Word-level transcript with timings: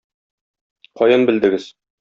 Каян 1.03 1.29
белдегез? 1.31 1.73